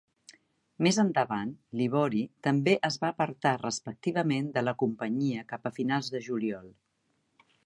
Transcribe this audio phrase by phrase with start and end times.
[0.85, 6.27] Més endavant, l"Ivory també es va apartar respectivament de la companyia cap a finals de
[6.31, 6.71] juliol.